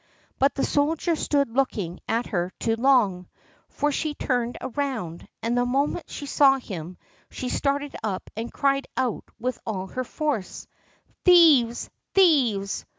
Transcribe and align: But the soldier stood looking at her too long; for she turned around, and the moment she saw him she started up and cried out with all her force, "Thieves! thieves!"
But 0.39 0.55
the 0.55 0.65
soldier 0.65 1.15
stood 1.15 1.47
looking 1.55 1.99
at 2.09 2.25
her 2.25 2.51
too 2.59 2.75
long; 2.75 3.27
for 3.69 3.91
she 3.91 4.15
turned 4.15 4.57
around, 4.59 5.27
and 5.43 5.55
the 5.55 5.63
moment 5.63 6.09
she 6.09 6.25
saw 6.25 6.57
him 6.57 6.97
she 7.29 7.49
started 7.49 7.95
up 8.03 8.31
and 8.35 8.51
cried 8.51 8.87
out 8.97 9.25
with 9.39 9.59
all 9.63 9.85
her 9.85 10.03
force, 10.03 10.65
"Thieves! 11.23 11.91
thieves!" 12.15 12.83